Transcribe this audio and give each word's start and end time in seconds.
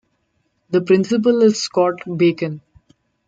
The 0.71 0.81
principal 0.81 1.43
is 1.43 1.61
Scott 1.61 1.97
Bacon. 2.17 2.61